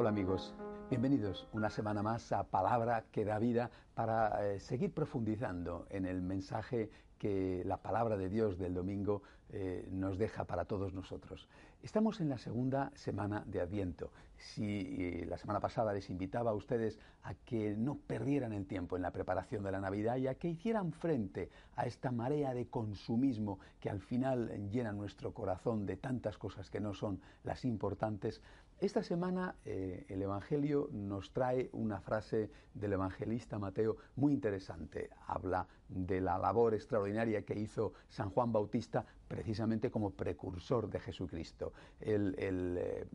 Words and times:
Hola 0.00 0.10
amigos, 0.10 0.54
bienvenidos 0.90 1.48
una 1.52 1.70
semana 1.70 2.04
más 2.04 2.30
a 2.30 2.44
Palabra 2.44 3.02
que 3.10 3.24
da 3.24 3.40
vida 3.40 3.72
para 3.98 4.54
eh, 4.54 4.60
seguir 4.60 4.94
profundizando 4.94 5.88
en 5.90 6.06
el 6.06 6.22
mensaje 6.22 6.88
que 7.18 7.64
la 7.66 7.78
palabra 7.78 8.16
de 8.16 8.28
Dios 8.28 8.56
del 8.56 8.72
domingo 8.72 9.22
eh, 9.48 9.88
nos 9.90 10.18
deja 10.18 10.44
para 10.44 10.66
todos 10.66 10.94
nosotros. 10.94 11.48
Estamos 11.82 12.20
en 12.20 12.28
la 12.28 12.38
segunda 12.38 12.92
semana 12.94 13.42
de 13.44 13.60
Adviento. 13.60 14.12
Si 14.36 14.62
eh, 14.62 15.26
la 15.28 15.36
semana 15.36 15.58
pasada 15.58 15.92
les 15.92 16.10
invitaba 16.10 16.52
a 16.52 16.54
ustedes 16.54 17.00
a 17.24 17.34
que 17.34 17.74
no 17.76 17.96
perdieran 17.96 18.52
el 18.52 18.66
tiempo 18.66 18.94
en 18.94 19.02
la 19.02 19.10
preparación 19.10 19.64
de 19.64 19.72
la 19.72 19.80
Navidad 19.80 20.16
y 20.18 20.28
a 20.28 20.36
que 20.36 20.46
hicieran 20.46 20.92
frente 20.92 21.50
a 21.74 21.86
esta 21.86 22.12
marea 22.12 22.54
de 22.54 22.68
consumismo 22.68 23.58
que 23.80 23.90
al 23.90 24.00
final 24.00 24.70
llena 24.70 24.92
nuestro 24.92 25.34
corazón 25.34 25.86
de 25.86 25.96
tantas 25.96 26.38
cosas 26.38 26.70
que 26.70 26.78
no 26.78 26.94
son 26.94 27.20
las 27.42 27.64
importantes, 27.64 28.42
esta 28.80 29.02
semana 29.02 29.56
eh, 29.64 30.06
el 30.08 30.22
Evangelio 30.22 30.88
nos 30.92 31.32
trae 31.32 31.68
una 31.72 32.00
frase 32.00 32.48
del 32.74 32.92
evangelista 32.92 33.58
Mateo 33.58 33.87
muy 34.16 34.32
interesante. 34.32 35.10
Habla 35.26 35.66
de 35.88 36.20
la 36.20 36.38
labor 36.38 36.74
extraordinaria 36.74 37.42
que 37.42 37.58
hizo 37.58 37.94
San 38.08 38.30
Juan 38.30 38.52
Bautista 38.52 39.04
precisamente 39.26 39.90
como 39.90 40.10
precursor 40.10 40.88
de 40.88 41.00
Jesucristo. 41.00 41.72
El, 42.00 42.34
eh, 42.38 43.06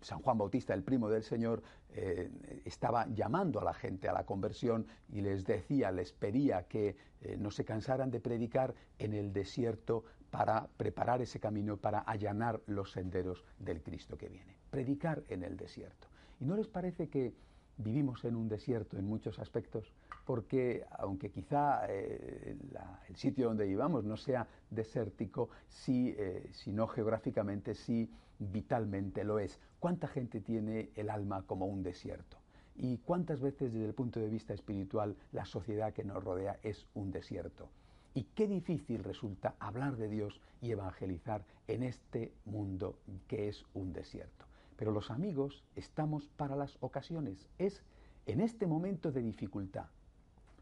San 0.00 0.20
Juan 0.20 0.38
Bautista, 0.38 0.74
el 0.74 0.82
primo 0.82 1.08
del 1.08 1.22
Señor, 1.22 1.62
eh, 1.90 2.30
estaba 2.64 3.06
llamando 3.08 3.60
a 3.60 3.64
la 3.64 3.74
gente 3.74 4.08
a 4.08 4.12
la 4.12 4.24
conversión 4.24 4.86
y 5.10 5.20
les 5.20 5.44
decía, 5.44 5.90
les 5.90 6.12
pedía 6.12 6.64
que 6.68 6.96
no 7.38 7.52
se 7.52 7.64
cansaran 7.64 8.10
de 8.10 8.18
predicar 8.18 8.74
en 8.98 9.14
el 9.14 9.32
desierto 9.32 10.04
para 10.30 10.66
preparar 10.76 11.22
ese 11.22 11.38
camino, 11.38 11.76
para 11.76 12.00
allanar 12.00 12.60
los 12.66 12.90
senderos 12.90 13.44
del 13.60 13.80
Cristo 13.80 14.18
que 14.18 14.28
viene 14.28 14.62
predicar 14.72 15.22
en 15.28 15.44
el 15.44 15.56
desierto. 15.56 16.08
¿Y 16.40 16.46
no 16.46 16.56
les 16.56 16.66
parece 16.66 17.08
que 17.08 17.34
vivimos 17.76 18.24
en 18.24 18.36
un 18.36 18.48
desierto 18.48 18.98
en 18.98 19.06
muchos 19.06 19.38
aspectos? 19.38 19.92
Porque 20.24 20.84
aunque 20.98 21.30
quizá 21.30 21.86
eh, 21.88 22.56
el 23.08 23.16
sitio 23.16 23.48
donde 23.48 23.66
vivamos 23.66 24.04
no 24.04 24.16
sea 24.16 24.46
desértico, 24.70 25.50
eh, 25.88 26.48
si 26.52 26.72
no 26.72 26.86
geográficamente, 26.86 27.74
sí 27.74 28.10
vitalmente 28.38 29.24
lo 29.24 29.38
es. 29.38 29.58
¿Cuánta 29.78 30.08
gente 30.08 30.40
tiene 30.40 30.90
el 30.96 31.10
alma 31.10 31.42
como 31.42 31.66
un 31.66 31.82
desierto? 31.82 32.38
¿Y 32.74 32.98
cuántas 32.98 33.40
veces 33.40 33.72
desde 33.72 33.86
el 33.86 33.94
punto 33.94 34.20
de 34.20 34.28
vista 34.28 34.54
espiritual 34.54 35.16
la 35.32 35.44
sociedad 35.44 35.92
que 35.92 36.04
nos 36.04 36.22
rodea 36.22 36.58
es 36.62 36.86
un 36.94 37.10
desierto? 37.10 37.68
Y 38.14 38.24
qué 38.34 38.46
difícil 38.46 39.04
resulta 39.04 39.54
hablar 39.58 39.96
de 39.96 40.08
Dios 40.08 40.40
y 40.60 40.70
evangelizar 40.70 41.44
en 41.66 41.82
este 41.82 42.32
mundo 42.44 42.98
que 43.26 43.48
es 43.48 43.64
un 43.74 43.92
desierto. 43.92 44.46
Pero 44.82 44.90
los 44.90 45.12
amigos 45.12 45.62
estamos 45.76 46.26
para 46.36 46.56
las 46.56 46.76
ocasiones. 46.80 47.46
Es 47.56 47.84
en 48.26 48.40
este 48.40 48.66
momento 48.66 49.12
de 49.12 49.22
dificultad, 49.22 49.86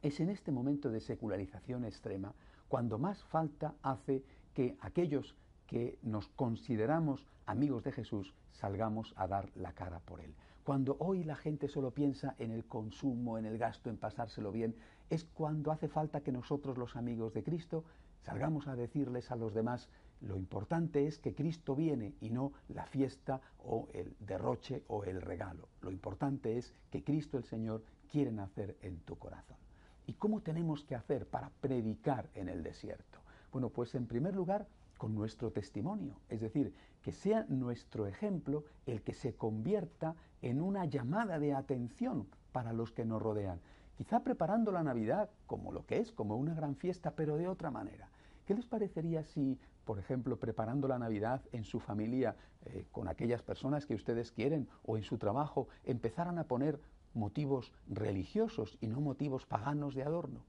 es 0.03 0.21
en 0.21 0.29
este 0.29 0.53
momento 0.53 0.91
de 0.91 1.01
secularización 1.01 1.87
extrema, 1.87 2.35
cuando 2.69 2.99
más 2.99 3.25
falta 3.25 3.73
hace 3.81 4.23
que 4.53 4.77
aquellos 4.83 5.35
que 5.71 6.01
nos 6.03 6.27
consideramos 6.31 7.29
amigos 7.47 7.85
de 7.85 7.93
Jesús 7.93 8.35
salgamos 8.51 9.15
a 9.17 9.29
dar 9.29 9.49
la 9.55 9.73
cara 9.73 10.01
por 10.01 10.21
Él. 10.21 10.35
Cuando 10.65 10.97
hoy 10.99 11.23
la 11.23 11.37
gente 11.37 11.69
solo 11.69 11.93
piensa 11.93 12.35
en 12.39 12.51
el 12.51 12.65
consumo, 12.65 13.39
en 13.39 13.47
el 13.47 13.57
gasto, 13.57 13.89
en 13.89 13.97
pasárselo 13.97 14.51
bien, 14.51 14.75
es 15.11 15.25
cuando 15.25 15.71
hace 15.71 15.87
falta 15.87 16.23
que 16.23 16.33
nosotros 16.33 16.77
los 16.77 16.97
amigos 16.97 17.33
de 17.35 17.45
Cristo 17.45 17.85
salgamos 18.23 18.67
a 18.67 18.75
decirles 18.75 19.31
a 19.31 19.37
los 19.37 19.55
demás 19.55 19.89
lo 20.21 20.37
importante 20.37 21.07
es 21.07 21.19
que 21.19 21.35
Cristo 21.35 21.75
viene 21.75 22.15
y 22.21 22.29
no 22.29 22.53
la 22.69 22.85
fiesta 22.85 23.41
o 23.59 23.89
el 23.95 24.15
derroche 24.21 24.83
o 24.89 25.05
el 25.05 25.23
regalo. 25.23 25.69
Lo 25.81 25.91
importante 25.91 26.59
es 26.59 26.75
que 26.91 27.03
Cristo 27.03 27.39
el 27.39 27.45
Señor 27.45 27.83
quiere 28.11 28.31
nacer 28.31 28.77
en 28.83 28.99
tu 29.01 29.17
corazón. 29.17 29.57
¿Y 30.07 30.15
cómo 30.15 30.43
tenemos 30.43 30.85
que 30.85 30.95
hacer 30.95 31.27
para 31.27 31.51
predicar 31.61 32.29
en 32.35 32.49
el 32.51 32.63
desierto? 32.63 33.21
Bueno, 33.51 33.71
pues 33.71 33.95
en 33.95 34.07
primer 34.07 34.35
lugar 34.35 34.67
con 35.01 35.15
nuestro 35.15 35.51
testimonio, 35.51 36.21
es 36.29 36.43
decir, 36.43 36.75
que 37.01 37.11
sea 37.11 37.47
nuestro 37.49 38.07
ejemplo 38.07 38.67
el 38.85 39.01
que 39.01 39.15
se 39.15 39.35
convierta 39.35 40.15
en 40.43 40.61
una 40.61 40.85
llamada 40.85 41.39
de 41.39 41.55
atención 41.55 42.27
para 42.53 42.75
los 42.75 42.93
que 42.93 43.07
nos 43.07 43.23
rodean. 43.23 43.63
Quizá 43.97 44.21
preparando 44.21 44.73
la 44.73 44.83
Navidad 44.83 45.31
como 45.47 45.73
lo 45.73 45.87
que 45.87 46.01
es, 46.01 46.13
como 46.13 46.37
una 46.37 46.53
gran 46.53 46.77
fiesta, 46.77 47.13
pero 47.13 47.39
de 47.39 47.49
otra 47.49 47.71
manera. 47.71 48.11
¿Qué 48.45 48.53
les 48.53 48.67
parecería 48.67 49.25
si 49.25 49.59
por 49.87 49.99
ejemplo, 49.99 50.39
preparando 50.39 50.87
la 50.87 50.99
Navidad 50.99 51.41
en 51.51 51.65
su 51.65 51.81
familia 51.81 52.37
eh, 52.67 52.85
con 52.93 53.09
aquellas 53.09 53.43
personas 53.43 53.87
que 53.87 53.95
ustedes 53.95 54.31
quieren 54.31 54.69
o 54.85 54.99
en 54.99 55.03
su 55.03 55.17
trabajo, 55.17 55.69
empezaran 55.85 56.39
a 56.39 56.45
poner 56.45 56.79
motivos 57.15 57.73
religiosos 57.89 58.77
y 58.83 58.87
no 58.87 59.01
motivos 59.01 59.47
paganos 59.47 59.95
de 59.95 60.03
adorno. 60.03 60.45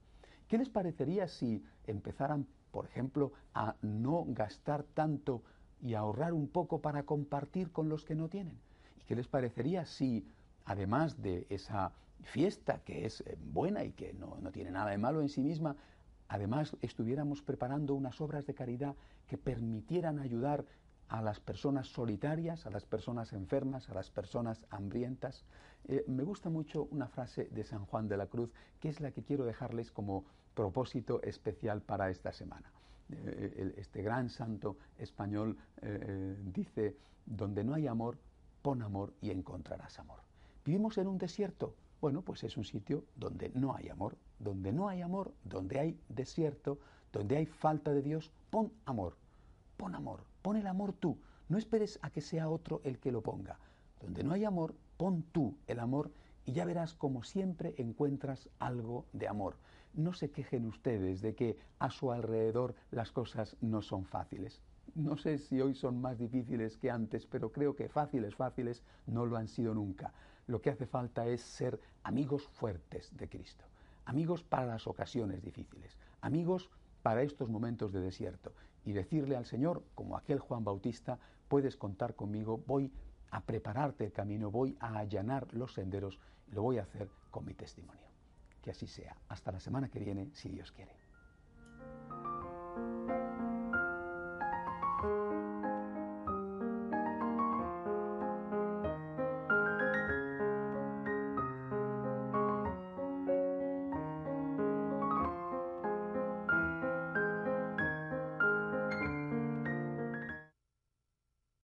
¿Qué 0.46 0.58
les 0.58 0.68
parecería 0.68 1.26
si 1.26 1.64
empezaran, 1.86 2.46
por 2.72 2.86
ejemplo, 2.86 3.32
a 3.54 3.76
no 3.82 4.24
gastar 4.28 4.82
tanto 4.82 5.42
y 5.80 5.94
ahorrar 5.94 6.32
un 6.32 6.48
poco 6.48 6.80
para 6.80 7.04
compartir 7.04 7.70
con 7.70 7.88
los 7.88 8.04
que 8.04 8.16
no 8.16 8.28
tienen? 8.28 8.58
¿Y 9.00 9.04
qué 9.04 9.14
les 9.14 9.28
parecería 9.28 9.84
si, 9.84 10.26
además 10.64 11.22
de 11.22 11.46
esa 11.50 11.92
fiesta 12.22 12.80
que 12.84 13.04
es 13.06 13.20
eh, 13.20 13.36
buena 13.52 13.84
y 13.84 13.92
que 13.92 14.12
no, 14.14 14.38
no 14.40 14.50
tiene 14.50 14.70
nada 14.70 14.90
de 14.90 14.98
malo 14.98 15.20
en 15.20 15.28
sí 15.28 15.42
misma, 15.42 15.76
además 16.28 16.76
estuviéramos 16.80 17.42
preparando 17.42 17.94
unas 17.94 18.20
obras 18.20 18.46
de 18.46 18.54
caridad 18.54 18.94
que 19.26 19.38
permitieran 19.38 20.18
ayudar 20.18 20.64
a 21.08 21.20
las 21.20 21.40
personas 21.40 21.88
solitarias, 21.88 22.64
a 22.64 22.70
las 22.70 22.86
personas 22.86 23.34
enfermas, 23.34 23.90
a 23.90 23.94
las 23.94 24.10
personas 24.10 24.64
hambrientas. 24.70 25.44
Eh, 25.88 26.04
me 26.06 26.22
gusta 26.22 26.48
mucho 26.48 26.88
una 26.90 27.08
frase 27.08 27.48
de 27.50 27.64
San 27.64 27.84
Juan 27.86 28.08
de 28.08 28.16
la 28.16 28.26
Cruz, 28.26 28.50
que 28.80 28.88
es 28.88 29.00
la 29.00 29.10
que 29.10 29.22
quiero 29.22 29.44
dejarles 29.44 29.90
como 29.90 30.24
propósito 30.54 31.22
especial 31.22 31.82
para 31.82 32.10
esta 32.10 32.32
semana. 32.32 32.72
Eh, 33.10 33.74
este 33.76 34.02
gran 34.02 34.30
santo 34.30 34.76
español 34.98 35.56
eh, 35.82 36.36
dice, 36.54 36.96
donde 37.26 37.64
no 37.64 37.74
hay 37.74 37.86
amor, 37.86 38.18
pon 38.62 38.82
amor 38.82 39.12
y 39.20 39.30
encontrarás 39.30 39.98
amor. 39.98 40.20
¿Vivimos 40.64 40.98
en 40.98 41.08
un 41.08 41.18
desierto? 41.18 41.74
Bueno, 42.00 42.22
pues 42.22 42.44
es 42.44 42.56
un 42.56 42.64
sitio 42.64 43.04
donde 43.16 43.50
no 43.54 43.74
hay 43.74 43.88
amor. 43.88 44.16
Donde 44.38 44.72
no 44.72 44.88
hay 44.88 45.02
amor, 45.02 45.32
donde 45.44 45.78
hay 45.78 46.00
desierto, 46.08 46.78
donde 47.12 47.36
hay 47.36 47.46
falta 47.46 47.92
de 47.92 48.02
Dios, 48.02 48.32
pon 48.50 48.72
amor. 48.86 49.16
Pon 49.76 49.94
amor. 49.94 50.24
Pon 50.42 50.56
el 50.56 50.66
amor 50.66 50.92
tú. 50.92 51.18
No 51.48 51.58
esperes 51.58 51.98
a 52.02 52.10
que 52.10 52.20
sea 52.20 52.48
otro 52.48 52.80
el 52.84 52.98
que 52.98 53.12
lo 53.12 53.22
ponga. 53.22 53.58
Donde 54.00 54.24
no 54.24 54.34
hay 54.34 54.44
amor, 54.44 54.74
pon 55.02 55.24
tú 55.32 55.58
el 55.66 55.80
amor 55.80 56.12
y 56.44 56.52
ya 56.52 56.64
verás 56.64 56.94
como 56.94 57.24
siempre 57.24 57.74
encuentras 57.76 58.48
algo 58.60 59.04
de 59.12 59.26
amor. 59.26 59.56
No 59.94 60.12
se 60.12 60.30
quejen 60.30 60.64
ustedes 60.64 61.20
de 61.22 61.34
que 61.34 61.58
a 61.80 61.90
su 61.90 62.12
alrededor 62.12 62.76
las 62.92 63.10
cosas 63.10 63.56
no 63.60 63.82
son 63.82 64.04
fáciles. 64.04 64.62
No 64.94 65.16
sé 65.16 65.38
si 65.38 65.60
hoy 65.60 65.74
son 65.74 66.00
más 66.00 66.20
difíciles 66.20 66.76
que 66.76 66.88
antes, 66.88 67.26
pero 67.26 67.50
creo 67.50 67.74
que 67.74 67.88
fáciles, 67.88 68.36
fáciles 68.36 68.84
no 69.08 69.26
lo 69.26 69.36
han 69.36 69.48
sido 69.48 69.74
nunca. 69.74 70.12
Lo 70.46 70.62
que 70.62 70.70
hace 70.70 70.86
falta 70.86 71.26
es 71.26 71.40
ser 71.40 71.80
amigos 72.04 72.46
fuertes 72.52 73.10
de 73.16 73.28
Cristo, 73.28 73.64
amigos 74.04 74.44
para 74.44 74.66
las 74.66 74.86
ocasiones 74.86 75.42
difíciles, 75.42 75.98
amigos 76.20 76.70
para 77.02 77.24
estos 77.24 77.48
momentos 77.48 77.92
de 77.92 78.02
desierto. 78.02 78.52
y 78.84 78.92
decirle 78.92 79.36
al 79.36 79.46
Señor, 79.46 79.82
como 79.96 80.16
aquel 80.16 80.40
Juan 80.40 80.64
Bautista, 80.64 81.18
puedes 81.46 81.76
contar 81.76 82.16
conmigo, 82.16 82.62
voy 82.66 82.90
a 83.32 83.40
prepararte 83.40 84.04
el 84.04 84.12
camino, 84.12 84.50
voy 84.50 84.76
a 84.78 84.98
allanar 84.98 85.52
los 85.54 85.72
senderos 85.72 86.20
y 86.46 86.52
lo 86.52 86.62
voy 86.62 86.78
a 86.78 86.82
hacer 86.82 87.08
con 87.30 87.44
mi 87.44 87.54
testimonio. 87.54 88.06
Que 88.62 88.70
así 88.70 88.86
sea. 88.86 89.16
Hasta 89.28 89.50
la 89.50 89.58
semana 89.58 89.88
que 89.88 89.98
viene, 89.98 90.30
si 90.34 90.50
Dios 90.50 90.70
quiere. 90.70 91.01